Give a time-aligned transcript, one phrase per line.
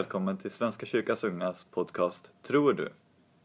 [0.00, 2.92] Välkommen till Svenska kyrkans ungas podcast Tror du?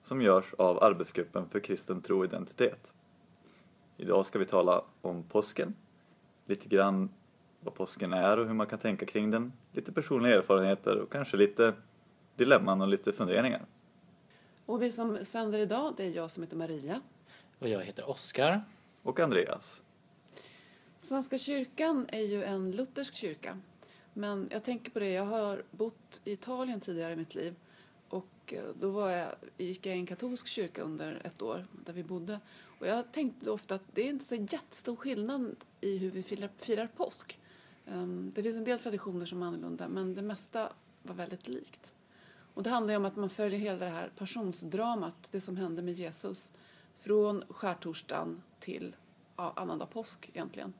[0.03, 2.93] som görs av Arbetsgruppen för kristen tro och identitet.
[3.97, 5.75] Idag ska vi tala om påsken,
[6.45, 7.09] lite grann
[7.59, 11.37] vad påsken är och hur man kan tänka kring den, lite personliga erfarenheter och kanske
[11.37, 11.73] lite
[12.35, 13.65] dilemman och lite funderingar.
[14.65, 17.01] Och vi som sänder idag, det är jag som heter Maria.
[17.59, 18.63] Och jag heter Oskar.
[19.03, 19.83] Och Andreas.
[20.97, 23.57] Svenska kyrkan är ju en luthersk kyrka.
[24.17, 27.55] Men jag tänker på det, jag har bott i Italien tidigare i mitt liv.
[28.09, 31.93] Och eh, då var jag, gick jag i en katolsk kyrka under ett år där
[31.93, 32.39] vi bodde.
[32.79, 36.49] Och jag tänkte ofta att det är inte så jättestor skillnad i hur vi firar,
[36.57, 37.39] firar påsk.
[37.85, 41.95] Ehm, det finns en del traditioner som är annorlunda men det mesta var väldigt likt.
[42.53, 45.81] Och det handlar ju om att man följer hela det här passionsdramat, det som hände
[45.81, 46.51] med Jesus.
[46.97, 48.95] Från skärtorsdagen till
[49.35, 50.73] ja, annandag påsk egentligen.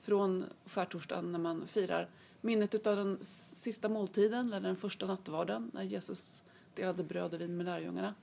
[0.00, 2.08] Från skärtorsdagen när man firar
[2.42, 7.56] minnet av den sista måltiden, eller den första nattvarden, när Jesus delade bröd och vin
[7.56, 8.14] med lärjungarna.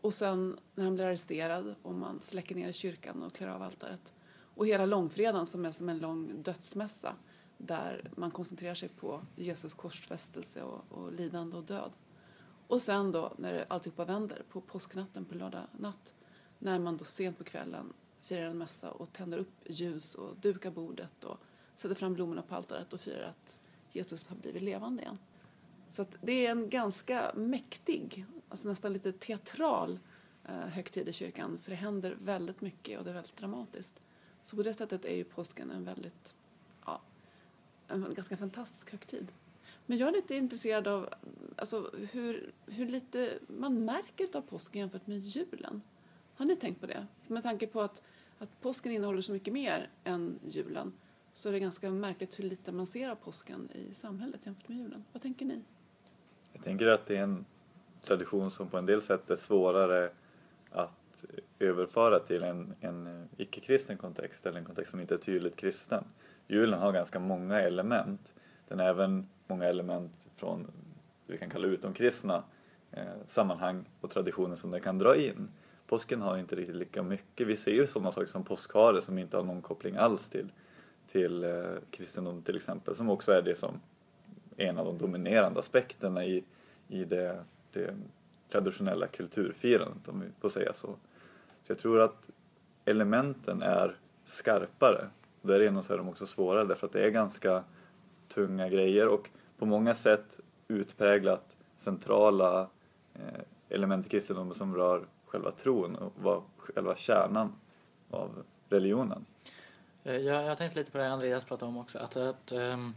[0.00, 3.62] Och sen när han blir arresterad och man släcker ner i kyrkan och klär av
[3.62, 4.12] altaret.
[4.54, 7.14] Och hela långfredagen som är som en lång dödsmässa
[7.58, 11.92] där man koncentrerar sig på Jesus korsfästelse och, och lidande och död.
[12.66, 16.14] Och sen då när alltihopa vänder på påsknatten på lördag natt
[16.58, 20.70] när man då sent på kvällen firar en mässa och tänder upp ljus och dukar
[20.70, 21.38] bordet och
[21.74, 23.58] sätter fram blommorna på altaret och firar att
[23.92, 25.18] Jesus har blivit levande igen.
[25.88, 29.98] Så att det är en ganska mäktig, alltså nästan lite teatral
[30.44, 34.00] eh, högtid i kyrkan för det händer väldigt mycket och det är väldigt dramatiskt.
[34.42, 36.34] Så på det sättet är ju påsken en väldigt,
[36.86, 37.00] ja,
[37.88, 39.32] en ganska fantastisk högtid.
[39.86, 41.14] Men jag är lite intresserad av
[41.56, 45.82] alltså, hur, hur lite man märker av påsken jämfört med julen.
[46.34, 47.06] Har ni tänkt på det?
[47.26, 48.02] Med tanke på att,
[48.38, 50.92] att påsken innehåller så mycket mer än julen
[51.34, 54.78] så är det ganska märkligt hur lite man ser av påsken i samhället jämfört med
[54.78, 55.04] julen.
[55.12, 55.62] Vad tänker ni?
[56.52, 57.44] Jag tänker att det är en
[58.00, 60.10] tradition som på en del sätt är svårare
[60.70, 61.24] att
[61.58, 66.04] överföra till en, en icke-kristen kontext eller en kontext som inte är tydligt kristen.
[66.48, 68.34] Julen har ganska många element.
[68.68, 70.62] Den har även många element från
[71.26, 72.44] det vi kan kalla utomkristna
[72.90, 75.48] eh, sammanhang och traditioner som den kan dra in.
[75.86, 77.46] Påsken har inte riktigt lika mycket.
[77.46, 80.48] Vi ser ju sådana saker som påskhare som inte har någon koppling alls till,
[81.08, 81.50] till eh,
[81.90, 83.80] kristendom till exempel, som också är det som
[84.56, 86.44] en av de dominerande aspekterna i,
[86.88, 87.94] i det, det
[88.48, 90.86] traditionella kulturfirandet om vi får säga så.
[91.62, 92.30] Så jag tror att
[92.84, 95.08] elementen är skarpare.
[95.42, 97.64] Därigenom så är de också svårare därför att det är ganska
[98.28, 102.68] tunga grejer och på många sätt utpräglat centrala
[103.14, 107.52] eh, element i kristendomen som rör själva tron och var själva kärnan
[108.10, 109.24] av religionen.
[110.04, 112.94] Eh, jag, jag tänkte lite på det Andreas pratade om också, att, att um,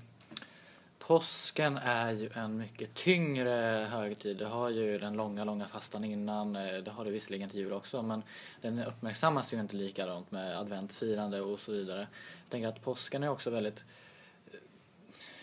[0.99, 4.37] påsken är ju en mycket tyngre högtid.
[4.37, 7.73] Det har ju den långa, långa fastan innan, eh, det har det visserligen till jul
[7.73, 8.23] också, men
[8.61, 12.07] den uppmärksammas ju inte likadant med adventsfirande och så vidare.
[12.43, 13.83] Jag tänker att påsken är också väldigt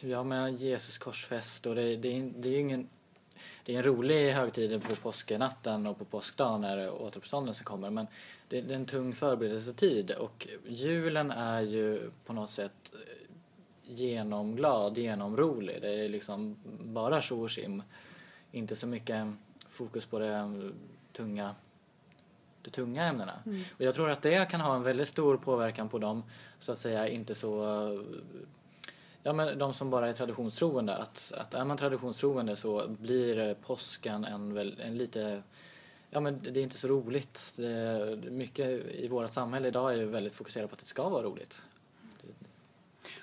[0.00, 2.88] Ja, men Jesus korsfäst och det, det, det är ju ingen
[3.64, 8.06] det är en rolig högtid på påsknatten och på påskdagen när återuppståndelsen kommer men
[8.48, 12.92] det, det är en tung förberedelsetid och julen är ju på något sätt
[13.86, 15.82] genomglad, genomrolig.
[15.82, 17.82] Det är liksom bara tjo och sim.
[18.52, 19.26] Inte så mycket
[19.68, 20.60] fokus på det
[21.12, 21.54] tunga,
[22.62, 23.32] de tunga ämnena.
[23.46, 23.62] Mm.
[23.76, 26.22] Och jag tror att det kan ha en väldigt stor påverkan på dem
[26.60, 28.04] så att säga inte så
[29.26, 34.24] Ja men de som bara är traditionstroende, att, att är man traditionstroende så blir påsken
[34.24, 35.42] en, väl, en lite
[36.10, 37.54] Ja men det är inte så roligt.
[37.56, 41.22] Det, mycket i vårt samhälle idag är ju väldigt fokuserat på att det ska vara
[41.22, 41.62] roligt.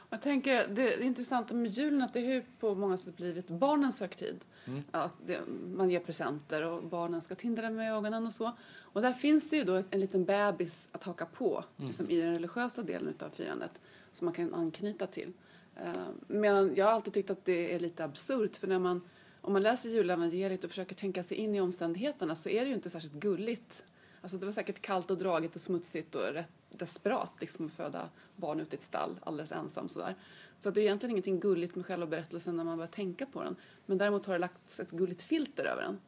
[0.10, 4.46] Jag tänker, det intressanta med julen att det har på många sätt blivit barnens högtid.
[4.66, 4.84] Mm.
[4.92, 5.40] Att det,
[5.76, 8.52] man ger presenter och barnen ska tindra med ögonen och så.
[8.80, 11.88] Och där finns det ju då en liten bebis att haka på mm.
[11.88, 13.82] liksom i den religiösa delen av firandet
[14.14, 15.34] som man kan anknyta till.
[15.76, 15.92] Eh,
[16.28, 19.02] medan jag har alltid tyckt att det är lite absurt för när man,
[19.42, 22.74] om man läser julevangeliet och försöker tänka sig in i omständigheterna så är det ju
[22.74, 23.86] inte särskilt gulligt.
[24.22, 28.10] Alltså det var säkert kallt och dragigt och smutsigt och rätt desperat liksom att föda
[28.36, 30.16] barn ute i ett stall alldeles ensam sådär.
[30.60, 33.56] Så det är egentligen ingenting gulligt med själva berättelsen när man börjar tänka på den.
[33.86, 36.00] Men däremot har det lagts ett gulligt filter över den.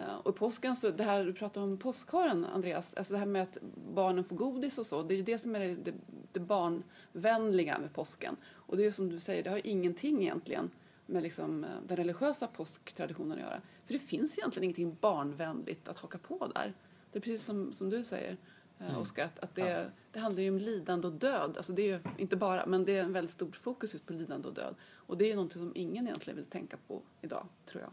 [0.00, 3.42] Uh, och påsken, så det här du pratar om påskharen Andreas, alltså det här med
[3.42, 3.58] att
[3.94, 5.94] barnen får godis och så, det är ju det som är det, det,
[6.32, 8.36] det barnvänliga med påsken.
[8.44, 10.70] Och det är som du säger, det har ingenting egentligen
[11.06, 13.60] med liksom, eh, den religiösa påsktraditionen att göra.
[13.84, 16.74] För det finns egentligen ingenting barnvänligt att haka på där.
[17.12, 18.36] Det är precis som, som du säger,
[18.78, 19.00] eh, Mm.
[19.00, 19.84] Oskar, att, att det, Ja.
[20.12, 21.56] det handlar ju om lidande och död.
[21.56, 24.12] Alltså det är ju inte bara, men det är en väldigt stort fokus just på
[24.12, 24.74] lidande och död.
[24.92, 27.92] Och det är något som ingen egentligen vill tänka på idag, tror jag.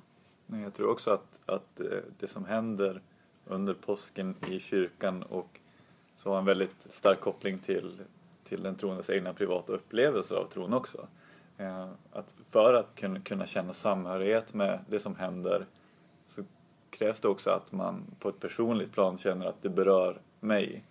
[0.51, 3.01] Nej, jag tror också att, att eh, det som händer
[3.45, 5.59] under påsken i kyrkan och
[6.17, 8.01] så har en väldigt stark koppling till,
[8.43, 11.07] till den troendes egna privata upplevelser av tron också.
[11.57, 15.65] Eh, att för att kunna, känna samhörighet med det som händer
[16.27, 16.43] så
[16.89, 20.83] krävs det också att man på ett personligt plan känner att det berör mig.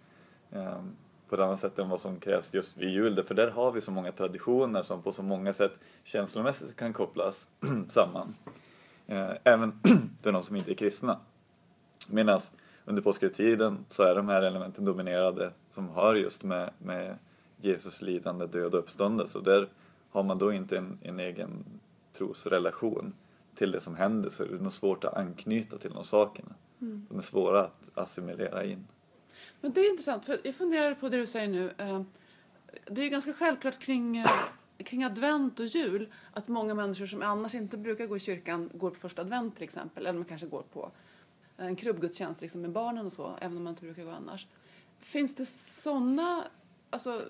[0.51, 0.83] Eh,
[1.29, 3.25] på ett annat sätt än vad som krävs just vid jul.
[3.25, 7.47] För där har vi så många traditioner som på så många sätt känslomässigt kan kopplas
[7.89, 8.35] samman.
[9.09, 9.73] Eh, även
[10.23, 11.21] för de som inte är kristna.
[12.09, 12.41] Medan
[12.85, 17.19] under påskhögtiden så är de här elementen dominerade som har just med, med
[17.61, 19.39] Jesus lidande, död och uppståndelse.
[19.39, 19.69] Och där
[20.11, 21.65] har man då inte en, en egen
[22.13, 23.13] trosrelation
[23.55, 26.55] till det som händer så är det nog svårt att anknyta till de sakerna.
[27.09, 28.87] De är svåra att assimilera in.
[29.61, 31.73] Men det är intressant, för jag funderar på det du säger nu.
[31.79, 32.03] Eh,
[32.87, 34.31] Det är ju ganska självklart kring, eh,
[34.85, 38.91] kring advent och jul att många människor som annars inte brukar gå i kyrkan går
[38.91, 40.07] på första advent till exempel.
[40.07, 40.91] Eller man kanske går på
[41.57, 44.47] en krubbgudstjänst liksom med barnen och så, även om man inte brukar gå annars.
[45.01, 46.45] Finns det sådana,
[46.91, 47.23] alltså,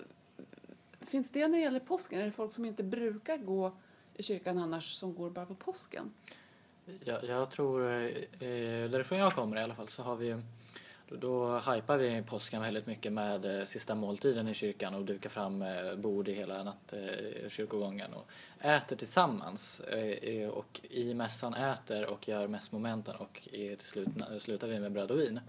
[1.01, 2.21] finns det när det gäller påsken?
[2.21, 3.71] Är det folk som inte brukar gå
[4.13, 6.13] i kyrkan annars som går bara på påsken?
[7.03, 10.41] Jag, jag tror, eh, eh därifrån jag kommer i alla fall, så har vi ju-
[11.17, 15.61] då, hypar vi påsken väldigt mycket med eh, sista måltiden i kyrkan och dukar fram
[15.61, 18.29] eh, bord i hela natt, eh, kyrkogången och
[18.59, 19.81] äter tillsammans.
[20.51, 24.09] Och i mässan äter och gör mässmomenten och till slut
[24.39, 25.39] slutar vi med bröd och vin.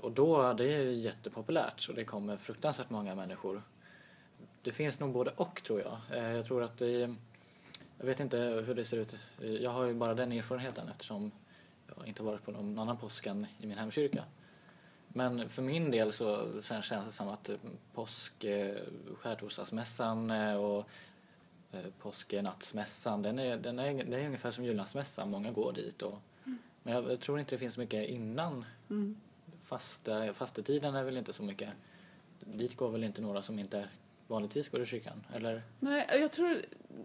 [0.00, 3.62] Och då, det är jättepopulärt och det kommer fruktansvärt många människor.
[4.62, 6.34] Det finns nog både och tror jag.
[6.34, 7.14] Jag tror att det
[7.98, 9.16] jag vet inte hur det ser ut.
[9.60, 11.30] Jag har ju bara den erfarenheten eftersom
[11.96, 14.24] jag inte har varit på någon annan påsken i min hemkyrka.
[15.08, 17.56] Men för min del så sen känns det som att eh,
[17.94, 18.76] påsk, eh,
[19.20, 20.86] skärtorsdagsmässan eh, och
[21.98, 26.02] påsknattsmässan, den är, den är, det är ungefär som julnattsmässan, många går dit.
[26.02, 26.18] Och,
[26.82, 29.16] men jag, jag tror inte det finns mycket innan Mm.
[29.62, 31.68] fasta, fastetiden är väl inte så mycket.
[32.40, 33.88] Dit går väl inte några som inte
[34.30, 35.62] vanligtvis går i kyrkan, eller?
[35.80, 36.62] Nej, jag tror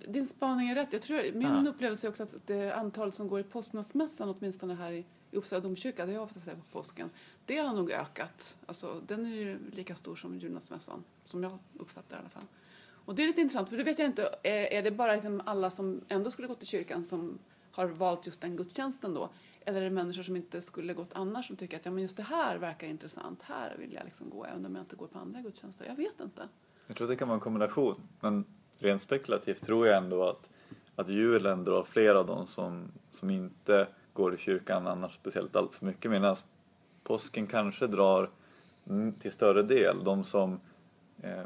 [0.08, 0.94] din spaning är rätt.
[0.94, 1.70] Jag tror, min Ja.
[1.70, 5.60] upplevelse är också att det antal som går i påsknattsmässan, åtminstone här i, i Uppsala
[5.62, 7.10] domkyrka, det jag ofta säger på påsken,
[7.46, 8.58] det har nog ökat.
[8.66, 12.44] Alltså, den är ju lika stor som julnattsmässan, som jag uppfattar i alla fall.
[13.06, 15.42] Och det är lite intressant, för det vet jag inte, är, är det bara liksom
[15.46, 17.40] alla som ändå skulle gått till kyrkan som
[17.72, 19.30] har valt just den gudstjänsten då?
[19.66, 22.18] Eller är det människor som inte skulle gått annars som tycker att ja, men just
[22.18, 25.20] det här verkar intressant, här vill jag liksom gå, även om jag inte går på
[25.20, 25.86] andra gudstjänster?
[25.86, 26.50] Jag vet inte.
[26.88, 27.96] Jag tror det kan vara en kombination.
[28.20, 28.46] Men
[28.80, 30.50] rent spekulativt tror jag ändå att,
[30.96, 35.76] att julen drar fler av dem som, som inte går i kyrkan annars speciellt allt
[35.76, 36.12] för mycket.
[36.12, 36.36] Medan
[37.04, 38.30] påsken kanske drar
[39.20, 40.60] till större del de som
[41.22, 41.44] eh,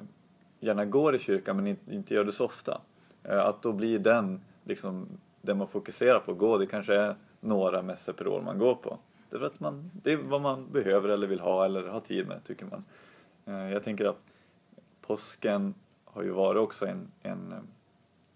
[0.59, 2.81] gärna går i kyrkan men inte, inte gör det så ofta.
[3.24, 5.07] Eh, att då blir den liksom
[5.41, 6.57] det man fokuserar på att gå.
[6.57, 8.97] Det kanske är några mässor per år man går på.
[9.30, 12.44] Därför att man, det är vad man behöver eller vill ha eller har tid med
[12.44, 12.83] tycker man.
[13.45, 14.21] Eh, jag tänker att
[15.09, 15.73] påsken
[16.06, 17.59] har ju varit också en, en eh,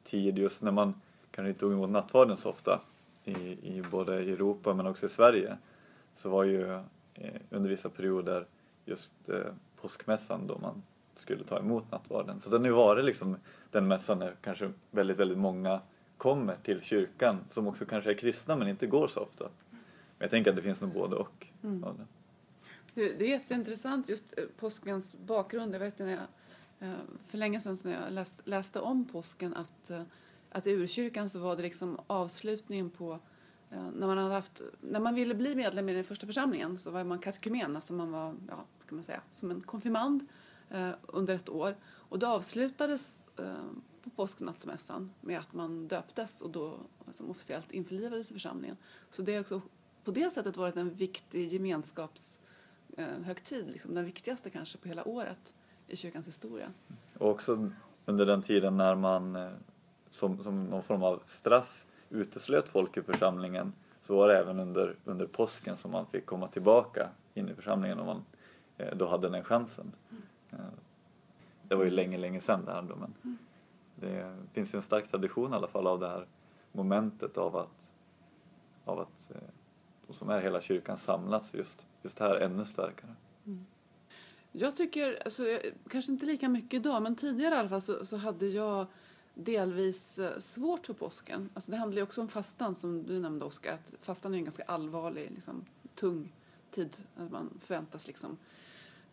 [0.04, 0.94] tid just när man
[1.32, 2.82] kanske inte tog emot nattvarden så ofta
[3.24, 3.34] i,
[3.78, 5.58] i både Europa men också i Sverige
[6.18, 6.74] så var ju
[7.14, 8.46] eh, under vissa perioder
[8.86, 10.84] just eh, påskmässan då man
[11.16, 12.42] skulle ta emot nattvarden.
[12.42, 13.38] Så den har ju varit liksom
[13.72, 15.80] den mässan där kanske väldigt, väldigt många
[16.18, 19.50] kommer till kyrkan som också kanske är kristna men inte går så ofta.
[19.70, 19.80] Men
[20.18, 21.48] jag tänker att det finns nog både och.
[21.64, 21.86] Mm.
[22.94, 23.02] det.
[23.02, 25.76] Är jätteintressant just eh, påskens bakgrund.
[25.76, 26.20] Jag vet när jag,
[26.84, 26.94] Eh,
[27.28, 30.04] för länge sedan när jag läst, läste om påsken att, eh,
[30.50, 33.20] att i urkyrkan så var det liksom avslutningen på
[33.72, 36.92] eh, när man, hade haft, när man ville bli medlem i den första församlingen så
[36.92, 40.28] var man katekumen, alltså man var ja, kan man säga, som en konfirmand
[40.70, 41.76] eh, under ett år.
[41.84, 43.54] Och det avslutades eh,
[44.04, 46.78] på påsknattsmässan med att man döptes och då
[47.14, 48.78] som officiellt införlivades i församlingen.
[49.10, 49.62] Så det har också
[50.04, 55.54] på det sättet varit en viktig gemenskapshögtid, eh, liksom, den viktigaste kanske på hela året
[55.88, 56.68] i kyrkans historia.
[57.18, 57.70] Och också
[58.06, 59.50] under den tiden när man eh,
[60.10, 64.96] som, som någon form av straff uteslöt folk ur församlingen så var det även under,
[65.06, 68.26] under påsken som man fick komma tillbaka in i församlingen om man
[68.78, 69.92] eh, då hade den chansen.
[70.52, 70.58] Eh,
[71.68, 73.38] Det var ju länge, länge sedan det här då men
[73.96, 76.26] det finns ju en stark tradition i alla fall av det här
[76.72, 77.92] momentet av att,
[78.86, 79.32] av att
[80.08, 83.16] de som är hela kyrkan samlas just, just här ännu starkare.
[84.56, 88.18] Jag tycker, alltså, kanske inte lika mycket idag, men tidigare i alla fall så, så
[88.18, 88.88] hade jag
[89.34, 91.50] delvis eh, svårt för påsken.
[91.54, 93.74] Alltså, det handlar ju också om fastan som du nämnde Oskar.
[93.74, 96.34] Att fastan är en ganska allvarlig, liksom, tung
[96.72, 96.98] tid.
[97.16, 98.38] Att man förväntas liksom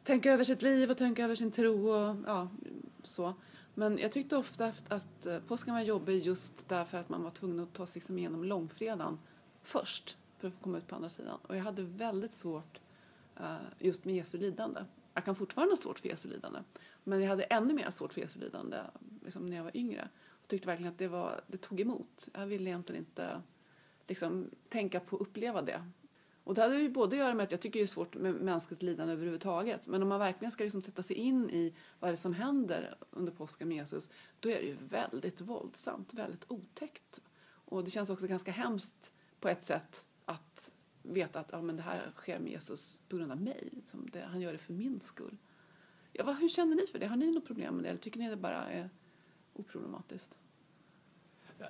[0.04, 2.48] tänka över sitt liv och tänka över sin tro och ja,
[3.02, 3.34] så.
[3.74, 7.30] Men jag tyckte ofta att, att eh, påsken var jobbig just därför att man var
[7.30, 9.18] tvungen att ta sig liksom igenom långfredagen
[9.62, 11.38] först för att få komma ut på andra sidan.
[11.46, 12.80] Och jag hade väldigt svårt
[13.40, 13.46] uh,
[13.78, 14.80] just med Jesu lidande.
[15.14, 16.58] Jag kan fortfarande ha svårt för Jesu lidande.
[17.04, 18.78] Men jag hade ännu mer svårt för Jesu lidande
[19.24, 20.08] liksom när jag var yngre.
[20.40, 22.28] Jag tyckte verkligen att det, var, det tog emot.
[22.34, 23.42] Jag ville egentligen inte
[24.08, 25.90] liksom, tänka på att uppleva det.
[26.44, 28.34] Och det hade ju både att göra med att jag tycker det är svårt med
[28.34, 29.88] mänskligt lidande överhuvudtaget.
[29.88, 32.94] Men om man verkligen ska liksom sätta sig in i vad det är som händer
[33.10, 37.20] under påsken med Jesus, då är det ju väldigt våldsamt, väldigt otäckt.
[37.42, 41.82] Och det känns också ganska hemskt på ett sätt att veta att ja, men det
[41.82, 43.70] här sker med Jesus på grund av mig.
[43.90, 45.36] Som det, han gör det för min skull.
[46.12, 47.06] Ja, vad, hur känner ni för det?
[47.06, 47.88] Har ni något problem med det?
[47.88, 48.90] Eller tycker ni det bara är
[49.54, 50.38] oproblematiskt?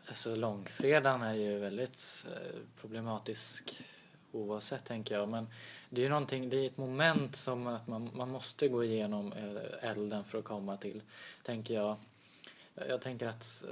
[0.08, 3.82] Alltså långfredagen är ju väldigt eh, problematisk
[4.32, 5.28] oavsett tänker jag.
[5.28, 5.46] Men
[5.90, 9.32] det är ju någonting, det är ett moment som att man, man måste gå igenom
[9.32, 11.02] eh, elden för att komma till,
[11.42, 11.96] tänker jag.
[12.74, 13.64] Jag tänker att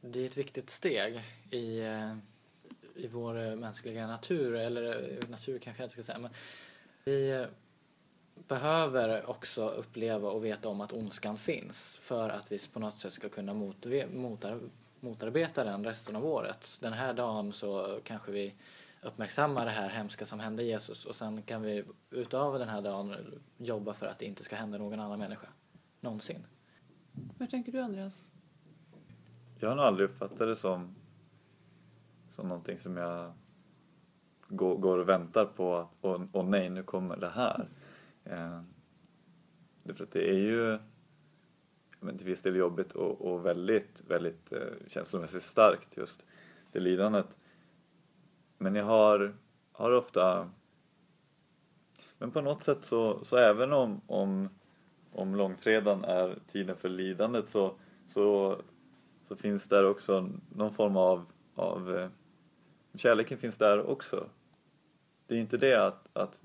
[0.00, 2.16] det är ett viktigt steg i, eh,
[2.94, 6.30] i vår mänskliga natur, eller natur kanske jag inte ska säga, men
[7.04, 7.46] vi
[8.48, 13.12] behöver också uppleva och veta om att ondskan finns för att vi på något sätt
[13.12, 14.60] ska kunna motar,
[15.00, 16.78] motarbeta den resten av året.
[16.80, 18.54] Den här dagen så kanske vi
[19.02, 23.16] uppmärksammar det här hemska som hände Jesus och sen kan vi utav den här dagen
[23.56, 25.48] jobba för att det inte ska hända någon annan människa.
[26.00, 26.46] Någonsin.
[27.38, 28.24] Hur tänker du Andreas?
[29.58, 30.94] Jag har nog aldrig uppfattat det som,
[32.40, 33.32] som någonting som jag
[34.48, 37.68] går, går och väntar på att åh, åh nej, nu kommer det här.
[38.24, 38.60] Eh,
[39.82, 40.78] därför att det är ju
[42.00, 46.24] men till viss del jobbigt och, och väldigt, väldigt eh, känslomässigt starkt just
[46.72, 47.38] det lidandet.
[48.58, 49.34] Men jag har,
[49.72, 50.50] har ofta...
[52.18, 54.48] Men på något sätt så, så även om, om,
[55.12, 57.74] om långfredagen är tiden för lidandet så,
[58.08, 58.56] så,
[59.24, 62.08] så finns där också någon form av, av eh,
[62.94, 64.28] kärleken finns där också.
[65.26, 66.44] Det är inte det att, att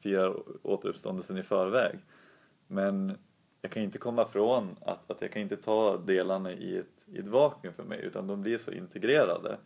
[0.00, 1.98] fira återuppståndelsen i förväg.
[2.66, 3.18] Men
[3.62, 7.18] jag kan inte komma från att, att jag kan inte ta delarna i ett, i
[7.18, 9.58] ett vakuum för mig utan de blir så integrerade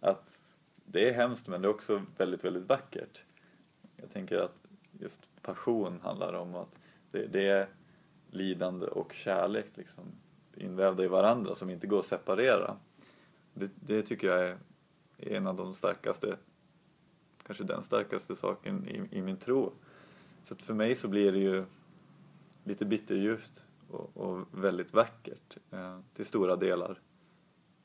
[0.00, 0.40] att
[0.84, 3.24] det är hemskt men det är också väldigt, väldigt vackert.
[3.96, 4.56] Jag tänker att
[5.00, 6.74] just passion handlar om att
[7.10, 7.68] det, det är
[8.30, 10.04] lidande och kärlek liksom
[10.54, 12.76] invävda i varandra som inte går att separera.
[13.54, 14.58] Det, det tycker jag är
[15.18, 16.36] en av de starkaste,
[17.46, 19.72] kanske den starkaste saken i, i min tro.
[20.44, 21.64] Så att för mig så blir det ju
[22.64, 27.00] lite bitterljuvt och, och väldigt vackert eh, till stora delar.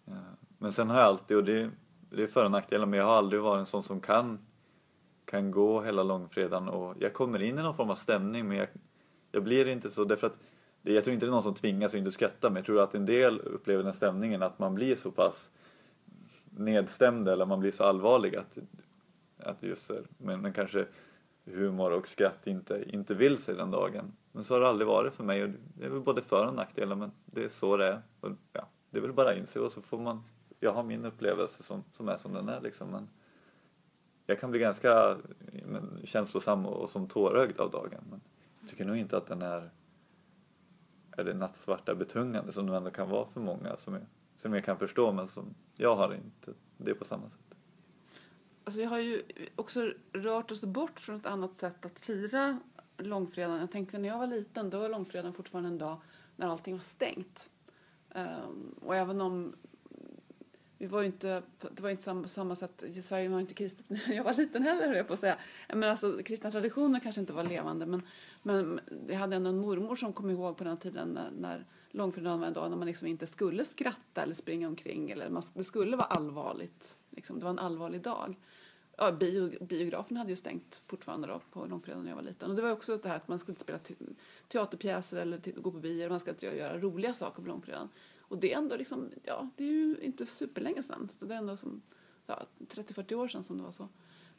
[0.05, 0.13] Eh,
[0.57, 1.71] men sen har jag alltid, och det
[2.15, 4.39] det är för och nackdelar men jag har aldrig varit en sån som kan,
[5.25, 8.67] kan gå hela långfredagen och jag kommer in i någon form av stämning men jag,
[9.31, 10.39] jag blir inte så därför att
[10.81, 12.95] jag tror inte det är någon som tvingas att inte skratta men jag tror att
[12.95, 15.49] en del upplever den stämningen att man blir så pass
[16.57, 18.57] nedstämd eller man blir så allvarlig att,
[19.37, 20.85] att just men, men kanske
[21.45, 24.13] humor och skratt inte, inte vill sig den dagen.
[24.31, 26.53] Men så har det aldrig varit för mig och det är väl både för och
[26.53, 28.01] nackdelar men det är så det är.
[28.19, 30.23] Och, ja, det är väl bara att inse och så får man
[30.63, 32.89] jag har min upplevelse som, som är som den är liksom.
[32.89, 33.09] Men
[34.25, 35.17] jag kan bli ganska
[35.65, 38.03] men, känslosam och, och som tårögd av dagen.
[38.09, 38.21] Men
[38.59, 39.69] jag tycker nog inte att den är,
[41.11, 44.05] är det nattsvarta betungande som den ändå kan vara för många som är
[44.43, 47.39] som jag kan förstå men som jag har inte det på samma sätt.
[48.63, 49.23] Alltså vi har ju
[49.55, 52.59] också rört oss bort från ett annat sätt att fira
[52.97, 53.59] långfredagen.
[53.59, 55.97] Jag tänkte när jag var liten, då var långfredagen fortfarande en dag
[56.35, 57.49] när allting var stängt.
[58.15, 59.55] Um, och även om
[60.77, 64.23] vi var inte, det var inte samma, samma sätt, Sverige var inte kristet när jag
[64.23, 65.37] var liten heller höll jag på att säga.
[65.69, 68.01] Men alltså kristna traditioner kanske inte var levande men,
[68.41, 72.39] men jag hade ändå en mormor som kom ihåg på den tiden när, när långfredagen
[72.39, 75.63] var en dag när man liksom inte skulle skratta eller springa omkring eller man, det
[75.63, 76.95] skulle vara allvarligt.
[77.09, 78.35] Liksom, det var en allvarlig dag.
[78.97, 82.49] Ja, bio, biografen hade ju stängt fortfarande då på långfredagen när jag var liten.
[82.49, 83.99] Och det var också det här att man skulle spela spela
[84.47, 87.89] teaterpjäser eller gå på bio, man ska inte göra roliga saker på långfredagen.
[88.19, 91.09] Och det är ändå liksom, ja, det är ju inte superlänge sedan.
[91.19, 91.81] Det är ändå som
[92.25, 93.89] ja, 30-40 år sedan som det var så.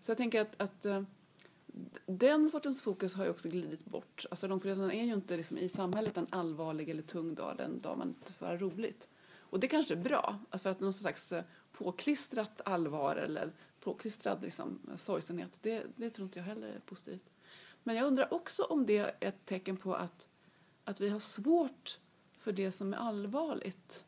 [0.00, 1.02] Så jag tänker att, att eh,
[2.06, 4.26] den sortens fokus har ju också glidit bort.
[4.30, 7.98] Alltså långfredagen är ju inte liksom i samhället en allvarlig eller tung dag, den dag
[7.98, 9.08] man inte får ha roligt.
[9.36, 14.78] Och det kanske är bra, för att någon slags eh, påklistrat allvar eller påklistrad liksom,
[14.96, 17.30] sorgsenhet, det, det tror inte jag heller är positivt.
[17.82, 20.28] Men jag undrar också om det är ett tecken på att,
[20.84, 21.98] att vi har svårt
[22.36, 24.06] för det som är allvarligt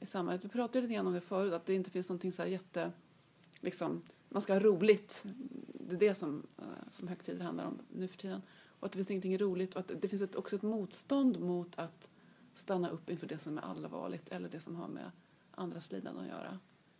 [0.00, 0.44] i samhället.
[0.44, 2.92] Vi pratade lite grann om det förut, att det inte finns någonting så här jätte...
[3.60, 5.24] Liksom, man ska ha roligt.
[5.88, 8.42] Det är det som, eh, som högtider handlar om nu för tiden.
[8.80, 11.78] och att det finns ingenting roligt och att det finns ett, också ett motstånd mot
[11.78, 12.08] att
[12.54, 15.10] stanna upp inför det som är allvarligt eller det som har med
[15.50, 16.58] andras lidande att göra.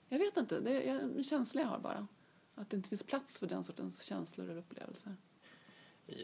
[0.09, 2.07] Jag vet inte, det är en känsla jag har bara.
[2.55, 5.16] Att det inte finns plats för den sortens känslor och upplevelser.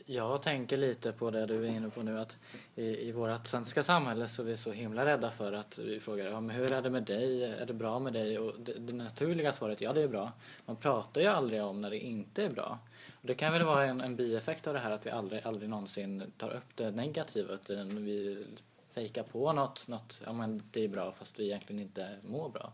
[0.06, 2.36] Jag tänker lite på det du är inne på nu att
[2.74, 6.26] i, i vårt svenska samhälle så är vi så himla rädda för att vi frågar
[6.26, 8.38] ja, men hur är det med dig, är det bra med dig?
[8.38, 10.32] Och det, det naturliga svaret ja det är bra.
[10.66, 12.78] Man pratar ju aldrig om när det inte är bra.
[13.20, 15.70] Och det kan väl vara en, en bieffekt av det här att vi aldrig, aldrig
[15.70, 18.46] någonsin tar upp det negativa utan vi
[18.88, 22.72] fejkar på något, något, ja men det är bra fast vi egentligen inte mår bra.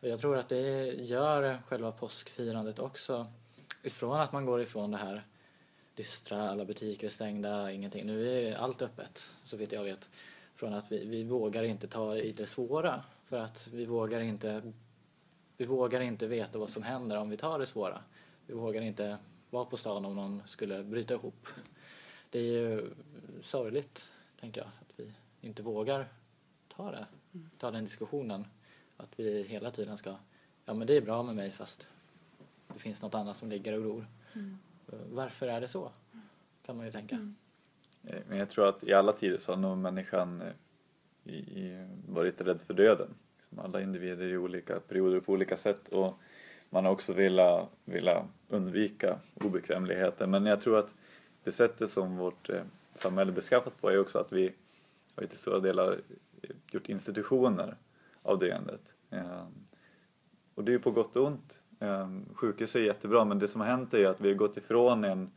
[0.00, 3.26] Och jag tror att det gör själva påskfirandet också
[3.82, 5.24] ifrån att man går ifrån det här
[5.98, 8.06] dystra, alla butiker är stängda, ingenting.
[8.06, 10.08] Nu är allt öppet, så vitt jag vet.
[10.54, 13.04] Från att vi, vi vågar inte ta i det svåra.
[13.24, 14.72] För att vi vågar inte
[15.56, 18.02] vi vågar inte veta vad som händer om vi tar det svåra.
[18.46, 19.18] Vi vågar inte
[19.50, 21.46] vara på stan om någon skulle bryta ihop.
[22.30, 22.90] Det är ju
[23.42, 26.08] sorgligt, tänker jag, att vi inte vågar
[26.68, 27.06] ta det,
[27.58, 28.44] ta den diskussionen.
[28.96, 30.14] Att vi hela tiden ska,
[30.64, 31.86] ja men det är bra med mig fast
[32.74, 34.06] det finns något annat som ligger och gror.
[34.34, 34.58] Mm.
[34.90, 35.92] Varför är det så?
[36.62, 37.14] Kan man ju tänka.
[37.14, 37.34] Mm.
[38.04, 40.52] Eh, men jag tror att i alla tider så har nog människan eh,
[41.24, 43.14] i, i, varit rädd för döden.
[43.38, 46.14] Liksom alla individer i olika perioder på olika sätt och
[46.70, 50.26] man har också velat, velat undvika obekvämligheter.
[50.26, 50.94] Men jag tror att
[51.44, 52.62] det sättet som vårt eh,
[52.94, 54.52] samhälle är beskaffat på är också att vi
[55.14, 56.00] har till stora delar
[56.70, 57.76] gjort institutioner
[58.22, 58.94] av döendet.
[60.54, 61.62] Och det är ju på gott och ont.
[61.80, 64.56] Ehm, um, sjukhus är jättebra men det som har hänt är att vi har gått
[64.56, 65.30] ifrån en,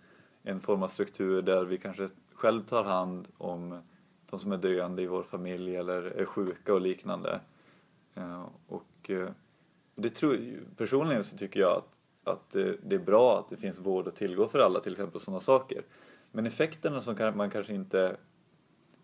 [0.44, 3.82] en form av struktur där vi kanske själv tar hand om
[4.30, 7.40] de som är döende i vår familj eller är sjuka och liknande.
[8.18, 9.30] Uh, och uh,
[9.96, 10.40] det tror,
[10.78, 14.16] personligen så tycker jag att, att uh, det är bra att det finns vård att
[14.16, 15.82] tillgå för alla, till exempel sådana saker.
[16.32, 18.18] Men effekterna som kan, man kanske inte,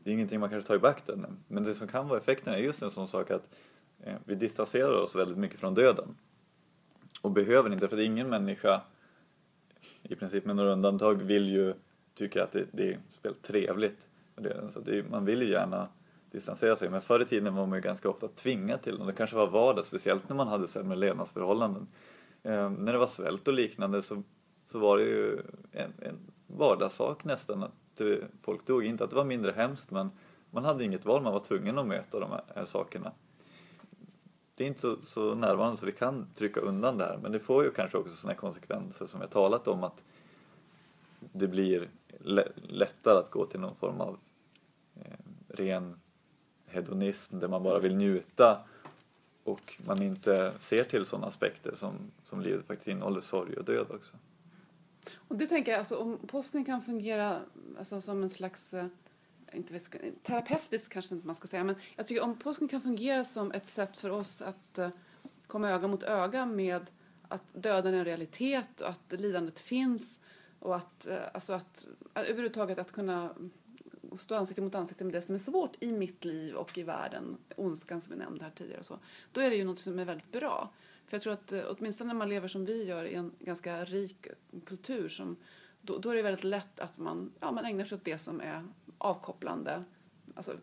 [0.04, 2.62] det är ingenting man kanske tar i beaktande, men det som kan vara effekterna är
[2.62, 3.50] just en sån sak att
[4.00, 6.16] eh, vi distanserar oss väldigt mycket från döden
[7.22, 8.82] och behöver inte, för ingen människa,
[10.04, 11.74] i princip med några undantag, vill ju
[12.14, 14.10] tycka att det, det är spelat trevligt.
[14.36, 15.88] Det, så det, man vill ju gärna
[16.32, 19.06] distansera sig, men förr i tiden var man ju ganska ofta tvingad till det.
[19.06, 21.88] Det kanske var vardag, speciellt när man hade sämre levnadsförhållanden.
[22.44, 24.24] Eh, när det var svält och liknande så,
[24.72, 28.08] så var det ju en, en vardagssak nästan att eh,
[28.42, 28.86] folk dog.
[28.86, 30.12] Inte att det var mindre hemskt, men
[30.52, 33.12] man hade inget val, man var tvungen att möta de här, här sakerna
[34.58, 37.18] det är inte så, så närvarande så vi kan trycka undan det här.
[37.18, 40.04] Men det får ju kanske också sådana konsekvenser som jag talat om att
[41.20, 41.90] det blir
[42.68, 44.18] lättare att gå till någon form av
[44.96, 45.12] eh,
[45.48, 46.00] ren
[46.66, 48.60] hedonism där man bara vill njuta
[49.44, 51.94] och man inte ser till sådana aspekter som,
[52.24, 54.16] som livet faktiskt innehåller, sorg och död också.
[55.28, 57.40] Och det tänker jag, alltså om påsken kan fungera
[57.80, 58.88] alltså, som en slags eh,
[59.54, 59.92] inte vet,
[60.24, 63.70] terapeutiskt kanske inte man ska säga, men jag tycker om påsken kan fungera som ett
[63.70, 64.90] sätt för oss att eh,
[65.48, 66.86] komma öga mot öga med
[67.28, 70.20] att döden är en realitet och att lidandet finns
[70.60, 73.36] och att, eh, alltså att att överhuvudtaget att kunna
[74.18, 77.38] stå ansikte mot ansikte med det som är svårt i mitt liv och i världen,
[77.56, 79.00] ondskan som vi nämnde här tidigare och så,
[79.32, 80.72] då är det ju något som är väldigt bra.
[81.08, 84.28] För jag tror att åtminstone när man lever som vi gör i en ganska rik
[84.66, 85.38] kultur som
[85.88, 88.42] då, då är det väldigt lätt att man, ja, man ägnar sig åt det som
[88.42, 88.64] är
[88.98, 89.84] avkopplande.
[90.36, 90.58] Alltså,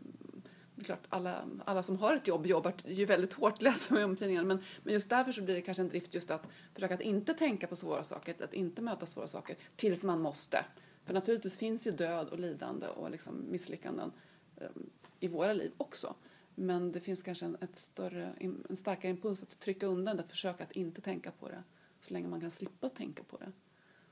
[0.74, 4.04] det är klart, alla, alla som har ett jobb jobbar ju väldigt hårt, läser man
[4.04, 4.48] om tidningarna.
[4.48, 7.34] Men, men just därför så blir det kanske en drift just att försöka att inte
[7.34, 10.64] tänka på svåra saker, att inte möta svåra saker tills man måste.
[11.04, 14.12] För naturligtvis finns ju död och lidande och liksom misslyckanden
[14.56, 16.14] ehm, i våra liv också.
[16.54, 18.34] Men det finns kanske en, ett större,
[18.68, 21.62] en starkare impuls att trycka undan det, att försöka att inte tänka på det
[22.02, 23.52] så länge man kan slippa tänka på det.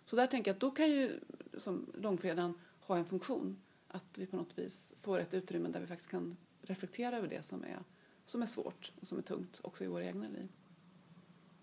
[0.05, 1.21] Så där tänker jag att då kan ju
[1.59, 3.57] som långfredagen ha en funktion
[3.89, 7.43] att vi på något vis får ett utrymme där vi faktiskt kan reflektera över det
[7.43, 7.79] som är,
[8.25, 10.49] som är svårt och som är tungt också i våra egna liv.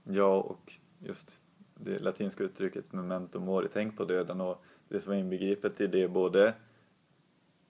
[0.04, 1.40] Ja, och just
[1.76, 6.04] det latinska uttrycket memento mori, tänk på döden och det som är inbegripet i det
[6.04, 6.56] är både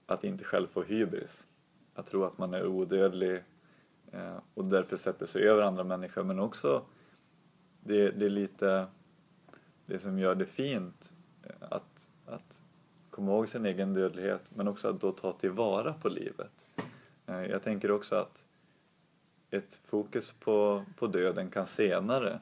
[0.06, 1.46] att inte själv få hybris,
[1.94, 3.42] att tro att man är odödlig
[4.12, 6.84] eh, och därför sätter sig över andra människor men också
[7.80, 8.86] det, det är lite
[9.90, 12.62] det som gör det fint eh, att, att
[13.10, 16.66] komma ihåg sin egen dödlighet men också att då ta tillvara på livet.
[17.26, 18.44] Eh, jag tänker också att
[19.50, 22.40] ett fokus på, på döden kan senare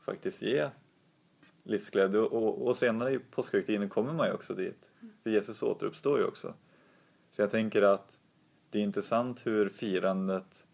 [0.00, 0.68] faktiskt ge
[1.62, 4.90] livsglädje och, och senare i påskhögtiden kommer man ju också dit.
[5.22, 6.54] För Jesus återuppstår ju också.
[7.32, 8.20] Så jag tänker att
[8.70, 10.66] det är intressant hur firandet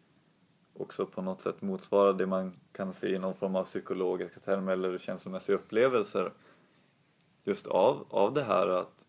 [0.77, 4.73] också på något sätt motsvarar det man kan se i någon form av psykologiska termer
[4.73, 6.33] eller känslomässiga upplevelser
[7.45, 9.07] just av, av det här att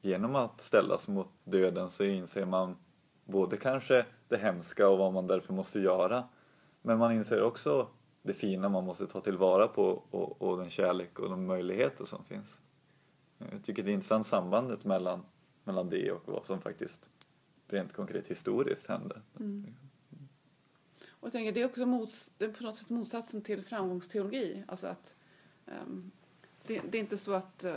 [0.00, 2.76] genom att ställas mot döden så inser man
[3.24, 6.28] både kanske det hemska och vad man därför måste göra
[6.82, 7.88] men man inser också
[8.22, 12.24] det fina man måste ta tillvara på och, och den kärlek och de möjligheter som
[12.24, 12.60] finns.
[13.38, 15.22] Jag tycker det är intressant sambandet mellan,
[15.64, 17.10] mellan det och vad som faktiskt
[17.68, 19.20] rent konkret historiskt hände.
[19.40, 19.74] Mm.
[21.26, 24.64] Och jag tänker, det är också mots, det är på något sätt motsatsen till framgångsteologi.
[24.68, 25.14] Alltså att,
[25.66, 26.10] um,
[26.66, 27.74] det, det, är inte så att uh,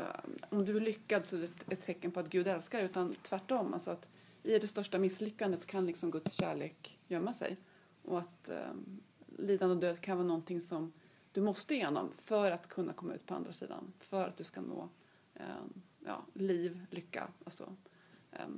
[0.50, 3.14] om du är lyckad så är det ett, ett tecken på att Gud älskar utan
[3.14, 3.74] tvärtom.
[3.74, 4.10] Alltså att
[4.44, 7.58] I det största misslyckandet kan liksom Guds kärlek gömma sig.
[8.04, 9.02] Och att um,
[9.38, 10.94] lidande och död kan vara någonting som
[11.32, 13.94] du måste igenom för att kunna komma ut på andra sidan.
[14.00, 14.90] För att du ska nå
[15.34, 17.28] um, ja, liv, lycka.
[17.44, 17.76] Alltså,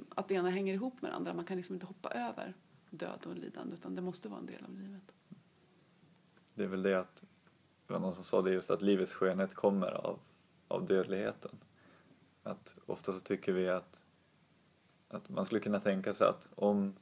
[0.10, 1.34] att det ena hänger ihop med det andra.
[1.34, 2.54] Man kan liksom inte hoppa över
[2.92, 5.14] död och lidande utan det måste vara en del av livet.
[6.54, 7.24] Det är väl det att,
[7.88, 10.20] det var någon som sa det just att livets skönhet kommer av,
[10.68, 11.52] av dödligheten.
[12.44, 14.04] Att ofta så tycker vi att,
[15.08, 16.96] att man skulle kunna tänka sig att om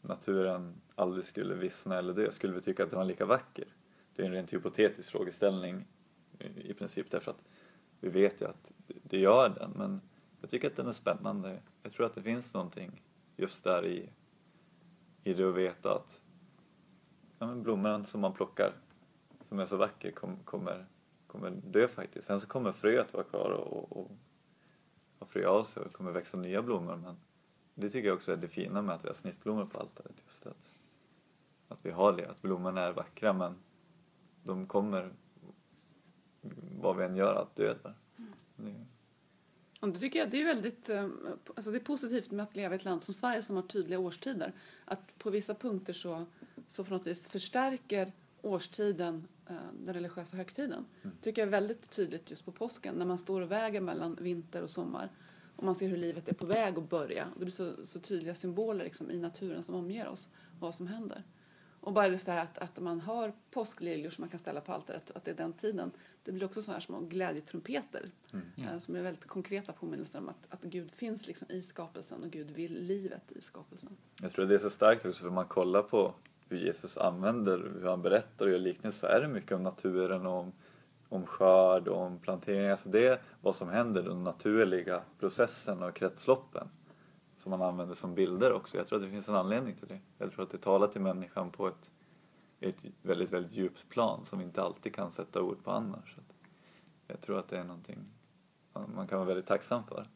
[0.00, 3.64] naturen aldrig skulle vissna eller dö skulle vi tycka att den var lika vacker.
[4.14, 5.86] Det är en rent hypotetisk frågeställning
[6.56, 7.44] i princip därför att
[8.00, 10.00] vi vet ju att det gör den men
[10.40, 11.62] jag tycker att den är spännande.
[11.82, 13.02] Jag tror att det finns någonting
[13.36, 14.10] just där i
[15.24, 16.22] i det att veta att
[17.38, 18.72] ja, men blomman som man plockar
[19.48, 20.86] som är så vacker kom, kommer,
[21.26, 22.26] kommer dö faktiskt.
[22.26, 24.10] Sen så kommer fröet vara kvar och, och,
[25.18, 27.16] och frö av sig och kommer växa nya blommor men
[27.74, 30.22] det tycker jag också är det fina med att vi har snittblommor på altaret.
[30.26, 30.80] Just att,
[31.68, 33.54] att vi har det, att blommorna är vackra men
[34.42, 35.12] de kommer
[36.80, 37.94] vad vi än gör att dö där.
[38.58, 38.86] Mm.
[39.80, 41.08] Och det tycker jag det är väldigt eh,
[41.54, 43.98] alltså det är positivt med att leva i ett land som Sverige som har tydliga
[43.98, 44.52] årstider.
[44.84, 46.26] Att på vissa punkter så,
[46.68, 48.12] så på något vis förstärker
[48.42, 50.84] årstiden eh, den religiösa högtiden.
[51.02, 51.16] Mm.
[51.20, 54.62] tycker jag är väldigt tydligt just på påsken när man står och väger mellan vinter
[54.62, 55.10] och sommar.
[55.56, 57.28] Och man ser hur livet är på väg att börja.
[57.38, 61.24] Det blir så, så tydliga symboler liksom, i naturen som omger oss, vad som händer.
[61.80, 65.10] Och bara det här att, att man har påskliljor som man kan ställa på altaret,
[65.14, 65.90] att det är den tiden.
[66.22, 68.46] Det blir också så här små glädjetrumpeter mm.
[68.56, 72.30] Eh, som är väldigt konkreta påminnelser om att, att Gud finns liksom i skapelsen och
[72.30, 73.96] Gud vill livet i skapelsen.
[74.22, 76.14] Jag tror att det är så starkt också för man kollar på
[76.48, 80.26] hur Jesus använder, hur han berättar och gör liknelser så är det mycket om naturen
[80.26, 80.52] och om,
[81.08, 82.70] om skörd och om plantering.
[82.70, 86.68] Alltså det är vad som händer, den naturliga processen och kretsloppen
[87.40, 88.76] som man använder som bilder också.
[88.76, 90.00] Jag tror att det finns en anledning till det.
[90.18, 91.90] Jag tror att det talar till människan på ett,
[92.60, 96.16] ett väldigt, väldigt djupt plan som vi inte alltid kan sätta ord på annars.
[97.06, 97.98] Jag tror att det är någonting
[98.72, 100.08] man kan vara väldigt tacksam för.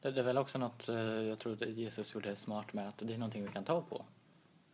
[0.00, 3.14] Det, är väl också något, eh, jag tror att Jesus gjorde smart med att det
[3.14, 4.04] är någonting vi kan ta på.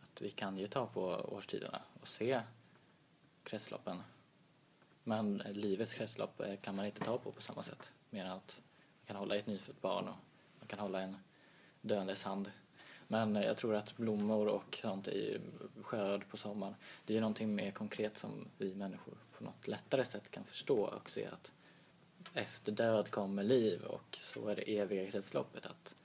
[0.01, 2.41] Att vi kan ju ta på årstiderna och se
[3.43, 4.01] kretsloppen.
[5.03, 7.91] Men livets kretslopp eh, kan man inte ta på på samma sätt.
[8.09, 8.61] Mer än att
[8.99, 10.15] man kan hålla i ett nyfött barn och
[10.59, 11.17] man kan hålla en
[11.81, 12.51] döendes hand.
[13.07, 15.41] Men eh, jag tror att blommor och sånt i
[15.81, 20.31] skörd på sommaren, det är någonting mer konkret som vi människor på något lättare sätt
[20.31, 21.51] kan förstå och se att
[22.33, 25.95] efter död kommer liv och så är det eviga kretsloppet att,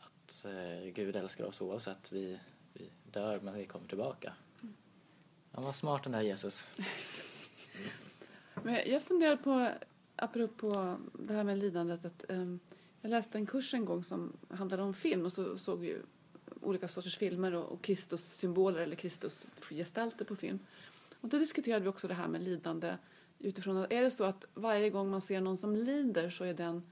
[0.00, 2.38] att eh, Gud älskar oss oavsett vi,
[2.72, 4.32] vi dör men vi kommer tillbaka.
[5.52, 6.64] Han var smart den där Jesus.
[8.62, 9.70] men jag funderar på,
[10.16, 12.60] apropå det här med lidandet, att um,
[13.04, 15.96] jag läste en kurs en gång som handlade om film och så såg vi
[16.60, 20.58] olika sorters filmer och, och Kristus-symboler eller Kristus-gestalter på film.
[21.20, 22.96] Och då diskuterade vi också det här med lidande
[23.38, 26.54] utifrån att är det så att varje gång man ser någon som lider så är
[26.54, 26.82] den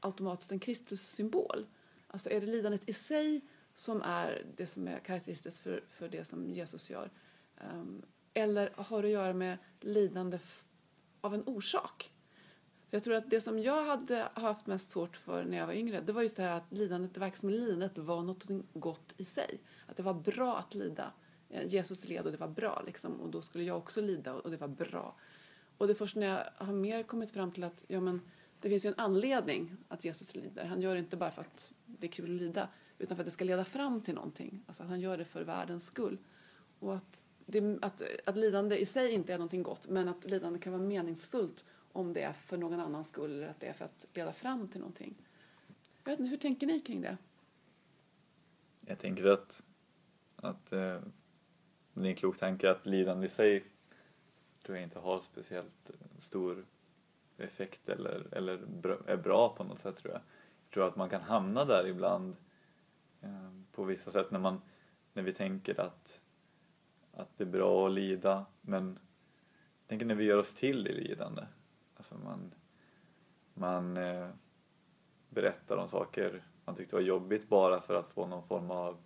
[0.00, 1.66] automatiskt en Kristus-symbol?
[2.06, 3.40] Alltså är det lidandet i sig
[3.74, 7.10] som är det som är karaktäristiskt för, för det som Jesus gör?
[7.74, 8.02] Um,
[8.34, 10.38] eller har det att göra med lidande
[11.20, 12.12] av en orsak?
[12.94, 16.00] Jag tror att det som jag hade haft mest svårt för när jag var yngre,
[16.00, 19.24] det var just det här att lidandet, det verkar som lidandet var något gott i
[19.24, 19.60] sig.
[19.86, 21.12] Att det var bra att lida.
[21.48, 24.50] Eh, Jesus led och det var bra liksom, och då skulle jag också lida och
[24.50, 25.16] det var bra.
[25.78, 28.20] Och det är först när jag har mer kommit fram till att ja, men,
[28.60, 30.64] det finns ju en anledning att Jesus lider.
[30.64, 33.26] Han gör det inte bara för att det är kul att lida, utan för att
[33.26, 34.64] det ska leda fram till någonting.
[34.66, 36.18] Alltså att han gör det för världens skull.
[36.78, 40.58] Och att, det, att, att lidande i sig inte är någonting gott, men att lidande
[40.58, 43.84] kan vara meningsfullt om det är för någon annans skull eller att det är för
[43.84, 45.14] att leda fram till någonting.
[46.04, 47.18] Jag vet inte, hur tänker ni kring det?
[48.86, 49.62] Jag tänker att,
[50.36, 51.00] att eh,
[51.92, 53.64] det är en klok tanke att lidande i sig
[54.62, 56.64] tror jag inte har speciellt stor
[57.36, 58.52] effekt eller, eller
[59.06, 60.22] är bra på något sätt tror jag.
[60.64, 62.36] Jag tror att man kan hamna där ibland
[63.20, 64.60] eh, på vissa sätt när, man,
[65.12, 66.20] när vi tänker att,
[67.12, 68.98] att det är bra att lida men
[69.80, 71.42] jag tänker när vi gör oss till i lidande
[72.02, 72.54] Alltså man,
[73.54, 74.28] man, eh,
[75.28, 78.96] berättar om saker man tyckte var jobbigt bara för att få någon form av,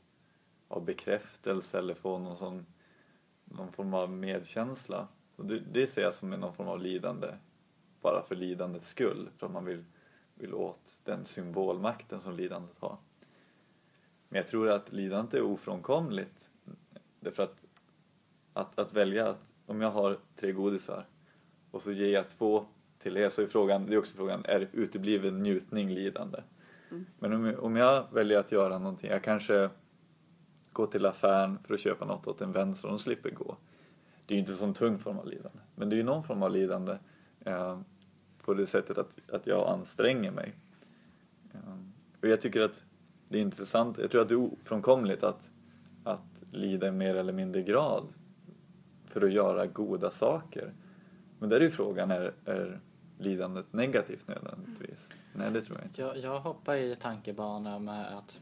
[0.69, 2.67] av bekräftelse eller få någon, sån,
[3.45, 5.09] någon form av medkänsla.
[5.37, 7.29] Och det, det ser jag som någon form av lidande,
[8.01, 9.85] bara för lidandets skull, för att man vill,
[10.35, 12.97] vill åt den symbolmakten som lidandet har.
[14.29, 16.51] Men jag tror att lidandet är ofrånkomligt.
[17.21, 17.65] Därför att,
[18.53, 21.07] att, att välja att om jag har tre godisar
[21.71, 22.67] och så ger jag två
[23.07, 26.39] till er så är frågan, det är också frågan, är utebliven njutning lidande?
[26.91, 27.07] Mm.
[27.19, 29.71] Men om, om jag väljer att göra någonting, jag kanske
[30.73, 33.57] går till affären för att köpa något åt en vän så de slipper gå.
[34.27, 36.25] Det är ju inte en sån tung form av lidande, men det är ju någon
[36.25, 36.99] form av lidande
[37.41, 37.81] eh,
[38.43, 40.55] på det sättet att, att jag anstränger mig.
[41.55, 41.79] Eh,
[42.23, 42.85] och jag tycker att
[43.29, 45.51] det är intressant, jag tror att det är ofrånkomligt att,
[46.05, 48.13] att lida i mer eller mindre grad
[49.05, 50.73] för att göra goda saker.
[51.39, 52.81] Men där är ju frågan, är, är
[53.19, 55.09] lidandet negativt nödvändigtvis?
[55.09, 55.19] Mm.
[55.33, 56.03] Nej, det tror jag inte.
[56.03, 58.41] Jag, jag hoppar i tankebanan med att,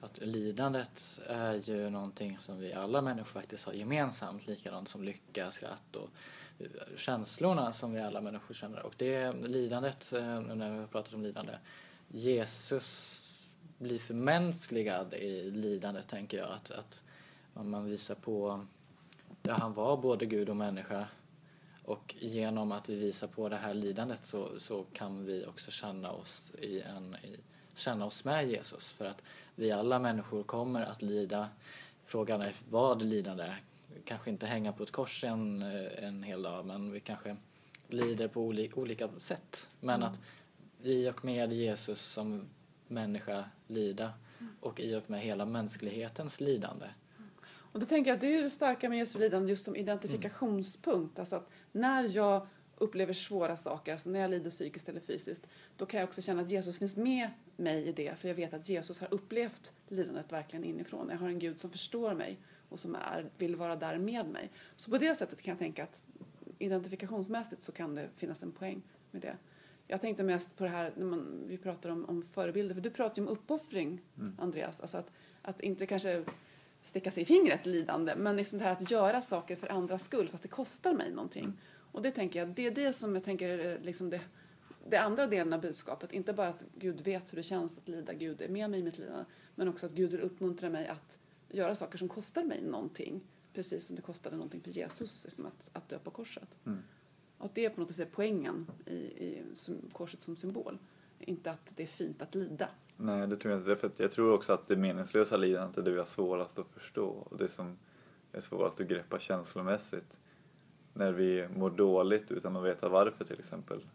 [0.00, 5.50] att lidandet är ju någonting som vi alla människor faktiskt har gemensamt, likadant som lycka,
[5.50, 6.08] skratt och
[6.58, 8.86] eh, känslorna som vi alla människor känner.
[8.86, 11.52] Och det lidandet, eh, när vi har pratat om lidande,
[12.08, 13.24] Jesus
[13.78, 16.50] blir förmänskligad i lidandet tänker jag.
[16.50, 17.02] Att, att
[17.52, 18.66] man visar på,
[19.42, 21.06] ja han var både Gud och människa
[21.88, 26.12] och genom att vi visar på det här lidandet så, så kan vi också känna
[26.12, 27.36] oss, i en, i,
[27.74, 28.92] känna oss med Jesus.
[28.92, 29.22] För att
[29.54, 31.48] vi alla människor kommer att lida.
[32.04, 33.62] Frågan är vad lidande är.
[34.04, 37.36] Kanske inte hänga på ett kors en, en hel dag men vi kanske
[37.88, 39.68] lider på oli, olika sätt.
[39.80, 40.08] Men mm.
[40.08, 40.20] att
[40.82, 42.48] i och med Jesus som
[42.88, 44.52] människa lida mm.
[44.60, 46.86] och i och med hela mänsklighetens lidande.
[47.72, 51.18] Och då tänker jag att det är det starka med Jesu lidande just som identifikationspunkt.
[51.18, 51.20] Mm.
[51.22, 55.86] Alltså att när jag upplever svåra saker, alltså när jag lider psykiskt eller fysiskt, då
[55.86, 58.68] kan jag också känna att Jesus finns med mig i det, för jag vet att
[58.68, 61.08] Jesus har upplevt lidandet verkligen inifrån.
[61.10, 64.50] Jag har en Gud som förstår mig och som är, vill vara där med mig.
[64.76, 66.02] Så på det sättet kan jag tänka att
[66.58, 69.36] identifikationsmässigt så kan det finnas en poäng med det.
[69.86, 72.90] Jag tänkte mest på det här när man, vi pratar om, om förebilder, för du
[72.90, 74.36] pratar ju om uppoffring, mm.
[74.38, 74.80] Andreas.
[74.80, 76.24] Alltså att, att inte kanske
[76.88, 80.28] sticka sig i fingret lidande, men liksom det här att göra saker för andras skull
[80.28, 81.44] fast det kostar mig någonting.
[81.44, 81.56] Mm.
[81.92, 84.20] Och det tänker jag, det är det som jag tänker är liksom det,
[84.88, 86.12] det andra delen av budskapet.
[86.12, 88.82] Inte bara att Gud vet hur det känns att lida, Gud är med mig i
[88.82, 89.24] mitt lidande,
[89.54, 93.20] men också att Gud vill uppmuntra mig att göra saker som kostar mig någonting.
[93.52, 96.48] Precis som det kostade någonting för Jesus liksom att, att dö på korset.
[96.66, 96.78] Mm.
[97.38, 100.78] Och att det är på något sätt poängen i, i som, korset som symbol.
[101.18, 102.68] Inte att det är fint att lida.
[103.00, 103.76] Nej, det tror jag inte.
[103.76, 107.06] För jag tror också att det meningslösa lidandet är det vi har svårast att förstå.
[107.06, 107.78] Och det som
[108.32, 110.20] är svårast att greppa känslomässigt.
[110.94, 113.86] När vi mår dåligt utan att veta varför till exempel.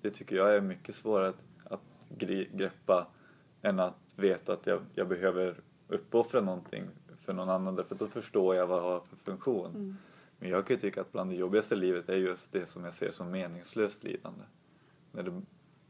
[0.00, 2.08] Det tycker jag är mycket svårare att, att
[2.52, 3.06] greppa
[3.62, 6.84] än att veta att jag, jag behöver uppoffra någonting
[7.20, 7.76] för någon annan.
[7.76, 9.70] Därför då förstår jag vad jag har för funktion.
[9.70, 9.96] Mm.
[10.38, 12.94] Men jag kan ju tycka att bland det jobbigaste livet är just det som jag
[12.94, 14.44] ser som meningslöst lidande.
[15.12, 15.42] När det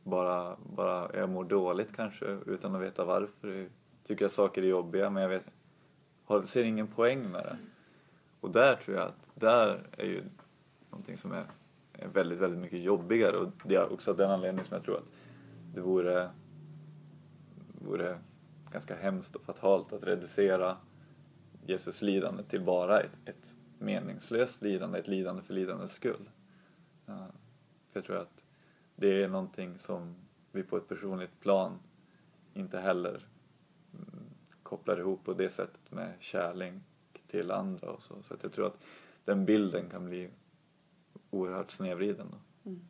[0.04, 3.48] bara, bara jag mår dåligt kanske utan att veta varför.
[3.48, 3.68] Jag
[4.04, 5.44] tycker att saker är jobbiga men jag vet,
[6.24, 7.56] har, ser ingen poäng med det.
[8.40, 10.22] Och där tror jag att, där är ju
[10.90, 11.44] någonting som är,
[11.92, 14.96] är väldigt, väldigt mycket jobbigare och det är också av den anledningen som jag tror
[14.96, 15.08] att
[15.74, 16.30] det vore,
[17.68, 18.18] vore
[18.72, 20.76] ganska hemskt och fatalt att reducera
[21.66, 26.30] Jesus lidande till bara ett, ett meningslöst lidande, ett lidande för lidandets skull.
[27.06, 28.43] För jag tror att
[28.96, 30.14] det är någonting som
[30.52, 31.78] vi på ett personligt plan
[32.54, 33.26] inte heller
[33.92, 34.24] mm,
[34.62, 36.74] kopplar ihop på det sättet med kärlek
[37.26, 38.22] till andra och så.
[38.22, 38.78] Så jag tror att
[39.24, 40.30] den bilden kan bli
[41.30, 42.26] oerhört snedvriden.
[42.64, 42.80] Mm.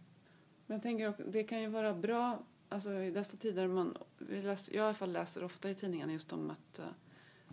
[0.66, 4.74] Men jag tänker också, det kan ju vara bra, alltså i dessa tider, man, läser,
[4.74, 6.84] jag i alla fall läser ofta i tidningarna just om att eh,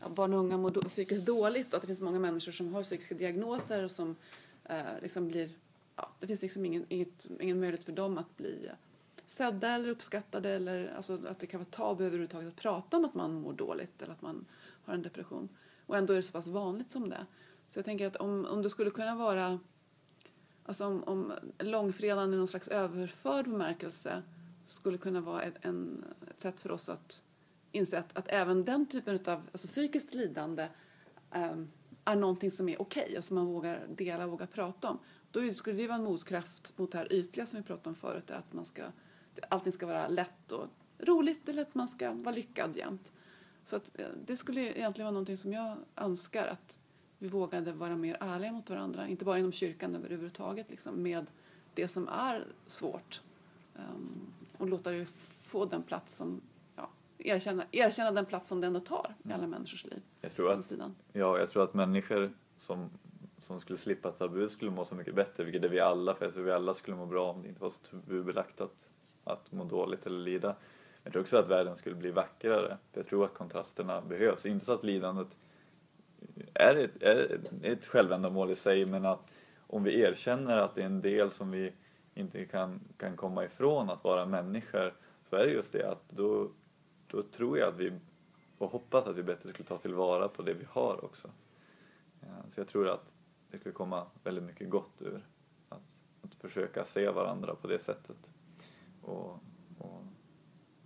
[0.01, 2.73] ja, barn och unga mår do, psykiskt dåligt och att det finns många människor som
[2.73, 4.15] har psykiska diagnoser och som
[4.63, 5.49] eh, liksom blir
[6.01, 8.71] ja, det finns liksom ingen, inget, ingen möjlighet för dem att bli
[9.25, 13.13] sedda eller uppskattade eller alltså att det kan vara tabu överhuvudtaget att prata om att
[13.13, 14.45] man mår dåligt eller att man
[14.85, 15.49] har en depression.
[15.85, 17.25] Och ändå är det så pass vanligt som det.
[17.69, 19.59] Så jag tänker att om, om det skulle kunna vara
[20.65, 24.23] Alltså om, om långfredagen i någon slags överförd bemärkelse
[24.65, 27.23] skulle kunna vara ett, en, ett sätt för oss att
[27.71, 30.67] inse att, att även den typen av alltså psykiskt lidande
[31.35, 31.69] um,
[32.05, 34.99] är någonting som är okej okay och som man vågar dela och vågar prata om.
[35.31, 38.31] Då skulle det vara en motkraft mot det här ytliga som vi pratade om förut,
[38.31, 38.83] att man ska,
[39.49, 40.67] allting ska vara lätt och
[40.99, 43.11] roligt eller att man ska vara lyckad jämt.
[43.65, 46.79] Så att, eh, det skulle egentligen vara någonting som jag önskar att
[47.17, 51.25] vi vågade vara mer ärliga mot varandra, inte bara inom kyrkan överhuvudtaget, liksom, med
[51.73, 53.21] det som är svårt.
[53.75, 55.05] Um, och låta det
[55.43, 56.41] få den plats som,
[56.75, 60.01] ja, erkänna, erkänna den plats som den tar i alla människors liv.
[60.21, 60.73] Jag tror att,
[61.13, 62.89] ja, jag tror att människor som,
[63.51, 66.33] som skulle slippa tabu skulle må så mycket bättre, vilket är vi alla, för jag
[66.33, 68.89] tror vi alla skulle må bra om det inte var så tabubelagt att,
[69.23, 70.55] att må dåligt eller lida.
[71.03, 74.45] Jag tror också att världen skulle bli vackrare, för jag tror att kontrasterna behövs.
[74.45, 75.37] Inte så att lidandet
[76.53, 79.31] är ett, är ett självändamål i sig, men att
[79.67, 81.73] om vi erkänner att det är en del som vi
[82.13, 86.51] inte kan, kan komma ifrån att vara människor, så är det just det att då,
[87.07, 87.91] då tror jag att vi,
[88.57, 91.27] och hoppas att vi bättre skulle ta tillvara på det vi har också.
[92.21, 93.15] Eh, så jag tror att
[93.51, 95.27] det skulle komma väldigt mycket gott ur
[95.69, 98.31] att, att försöka se varandra på det sättet
[99.01, 99.39] och,
[99.77, 100.03] och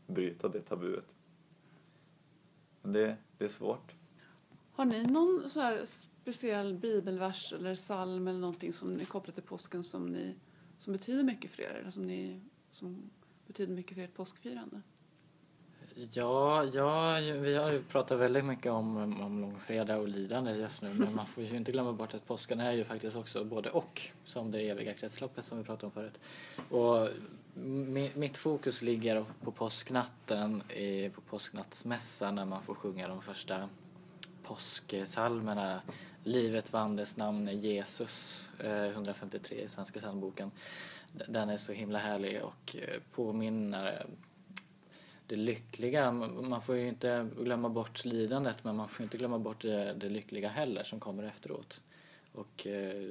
[0.07, 1.15] bryta det tabuet.
[2.81, 3.95] Men det, det är svårt.
[4.71, 9.43] Har ni någon så här speciell bibelvers eller psalm eller någonting som ni kopplar till
[9.43, 10.35] påsken som, ni,
[10.77, 11.77] som betyder mycket för er?
[11.79, 13.11] Eller som, ni, som
[13.47, 14.81] betyder mycket för ert påskfirande?
[15.95, 20.93] Ja, ja, vi har ju pratat väldigt mycket om, om långfredag och lidande just nu
[20.93, 24.01] men man får ju inte glömma bort att påsken är ju faktiskt också både och
[24.25, 26.19] som det eviga kretsloppet som vi pratade om förut.
[26.69, 27.09] Och
[28.15, 30.63] mitt fokus ligger på påsknatten,
[31.15, 33.69] på påsknattsmässan när man får sjunga de första
[34.43, 35.81] påsksalmerna
[36.27, 40.51] Livet vann dess namn är Jesus, eh, 153 i Svenska psalmboken.
[41.27, 44.05] Den är så himla härlig och eh, påminner
[45.27, 46.11] det lyckliga.
[46.11, 50.09] Man får ju inte glömma bort lidandet men man får inte glömma bort det, det
[50.09, 51.81] lyckliga heller som kommer efteråt.
[52.31, 53.09] Och eh,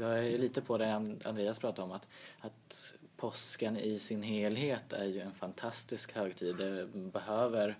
[0.00, 2.08] jag är lite på det And- Andreas pratade om att,
[2.40, 6.56] att påsken i sin helhet är ju en fantastisk högtid.
[6.56, 7.78] Det behöver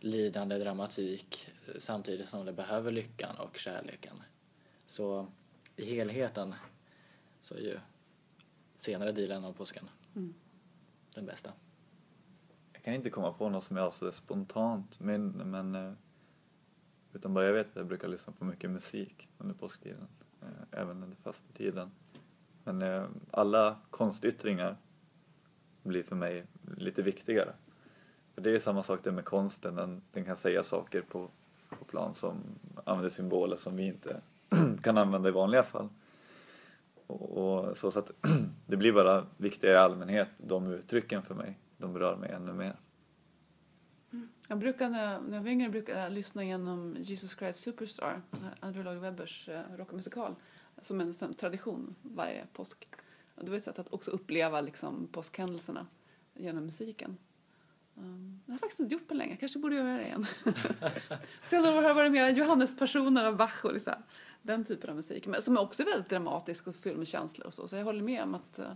[0.00, 4.22] lidande dramatik eh, samtidigt som det behöver lyckan och kärleken.
[4.86, 5.26] Så
[5.76, 6.54] i helheten
[7.40, 7.78] så är ju
[8.78, 10.34] senare delen av påsken Mm.
[11.14, 11.52] den bästa.
[12.78, 15.92] Jag kan inte komma på något som jag sådär spontant men, men eh,
[17.12, 20.08] utan bara jag vet att jag brukar lyssna på mycket musik under påsktiden,
[20.42, 21.90] eh, även under fastetiden.
[22.64, 24.76] Men eh, alla konstyttringar
[25.82, 26.44] blir för mig
[26.76, 27.52] lite viktigare.
[28.34, 31.28] För det är samma sak det med konsten, den, den kan säga saker på,
[31.68, 32.36] på plan som
[32.84, 34.20] använder symboler som vi inte
[34.82, 35.88] kan använda i vanliga fall.
[37.06, 38.10] Och, och så, så att
[38.66, 41.58] det blir bara viktigare i allmänhet, de uttrycken för mig.
[41.78, 42.76] De berör mig ännu mer.
[44.12, 44.28] Mm.
[44.48, 48.22] Jag brukar, när jag, var yngre brukade jag lyssna igenom Jesus Christ Superstar,
[48.60, 50.34] Andrew Lloyd Webbers eh, rockmusikal,
[50.80, 52.88] som en sån tradition varje påsk.
[53.34, 55.86] Och det var ett sätt att också uppleva liksom, påskhändelserna
[56.34, 57.16] genom musiken.
[57.96, 60.26] Ehm, um, det har jag faktiskt inte gjort på länge, kanske borde göra det igen.
[61.42, 63.94] Senare har jag varit mer Johannespersoner av Bach och liksom,
[64.42, 65.26] den typen av musik.
[65.26, 67.68] Men som är också väldigt dramatisk och fylld med känslor och så.
[67.68, 68.72] Så jag håller med om att eh,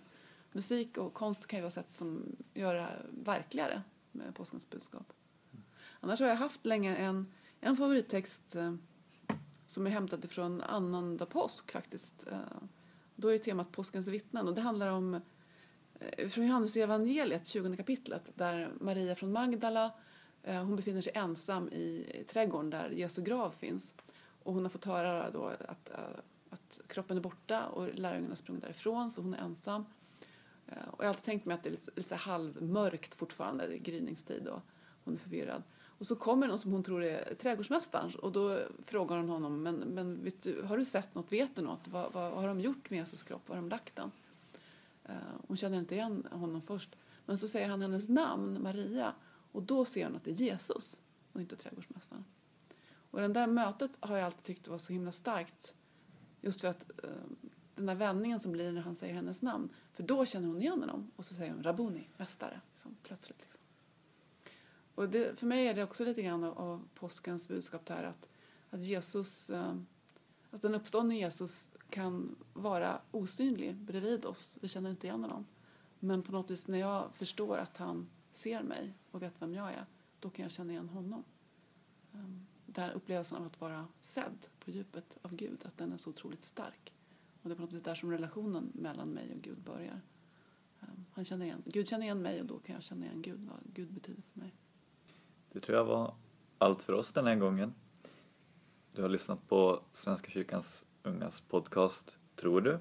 [0.55, 5.13] musik och konst kan ju vara sätt som gör det verkligare med påskens budskap.
[6.01, 8.75] Annars har jag haft länge en, en favorittext eh,
[9.67, 12.27] som är hämtad ifrån annandag påsk faktiskt.
[12.27, 12.39] Eh,
[13.17, 15.21] då är temat påskens vittnen och det handlar om
[16.01, 19.91] eh, från Johannes evangeliet 20 kapitlet där Maria från Magdala
[20.43, 23.95] eh, hon befinner sig ensam i, i trädgården där Jesu grav finns.
[24.43, 25.99] Och hon har fått höra då att, eh,
[26.51, 29.85] att kroppen är borta och lärjungarna har sprungit därifrån så hon är ensam.
[30.67, 33.75] Eh, och jag har alltid tänkt mig att det är lite, lite halvmörkt fortfarande, det
[33.75, 34.61] är gryningstid och
[35.05, 35.63] hon är förvirrad.
[36.03, 39.75] Och så kommer någon som hon tror är trädgårdsmästaren och då frågar hon honom, men,
[39.77, 42.61] men vet du, har du sett något, vet du något, vad, vad, vad har de
[42.61, 44.11] gjort med Jesus kropp, var har de lagt den?
[45.05, 45.15] Eh,
[45.47, 46.97] hon känner inte igen honom först,
[47.27, 49.15] men så säger han hennes namn, Maria,
[49.53, 50.99] och då ser hon att det är Jesus
[51.33, 52.25] och inte trädgårdsmästaren.
[53.11, 55.75] Och det där mötet har jag alltid tyckt var så himla starkt,
[56.41, 57.11] just för att eh,
[57.75, 60.81] den där vändningen som blir när han säger hennes namn, för då känner hon igen
[60.81, 63.39] honom och så säger hon Rabuni, mästare, liksom, plötsligt.
[63.41, 63.61] Liksom.
[64.95, 68.29] Och det, för mig är det också lite grann av, av påskens budskap där att,
[68.71, 69.77] att Jesus, eh,
[70.51, 74.57] att den uppståndne Jesus kan vara osynlig bredvid oss.
[74.61, 75.47] Vi känner inte igen honom.
[75.99, 79.73] Men på något vis när jag förstår att han ser mig och vet vem jag
[79.73, 79.87] är,
[80.21, 81.25] då kan jag känna igen honom.
[82.13, 85.97] Ehm, den här upplevelsen av att vara sedd på djupet av Gud, att den är
[85.97, 86.93] så otroligt stark.
[87.43, 90.01] Och det är på något vis där som relationen mellan mig och Gud börjar.
[90.81, 93.41] Ehm, han känner igen, Gud känner igen mig och då kan jag känna igen Gud,
[93.41, 94.55] vad Gud betyder för mig.
[95.53, 96.15] Det tror jag var
[96.59, 97.75] allt för oss den här gången.
[98.95, 102.79] Du har lyssnat på Svenska kyrkans ungas podcast Tror du?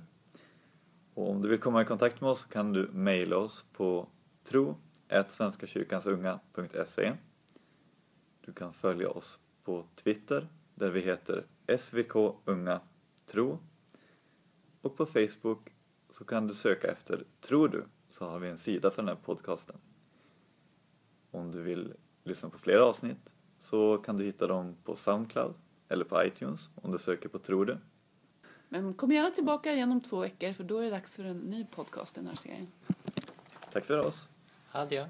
[1.14, 4.08] Och om du vill komma i kontakt med oss kan du mejla oss på
[4.44, 7.14] tro.svenskakyrkansunga.se
[8.42, 11.46] Du kan följa oss på Twitter där vi heter
[11.78, 13.60] svkungatro
[14.82, 15.74] och på Facebook
[16.10, 17.86] så kan du söka efter Tror du?
[18.10, 19.76] så har vi en sida för den här podcasten.
[21.32, 23.30] om du vill lyssna på flera avsnitt
[23.60, 25.56] så kan du hitta dem på Soundcloud
[25.88, 27.78] eller på iTunes om du söker på Tror du.
[28.70, 31.38] Men kom gärna tillbaka igen om två veckor för då är det dags för en
[31.38, 32.68] ny podcast i den här serien.
[33.72, 34.30] Tack för oss.
[34.72, 35.08] Adjö.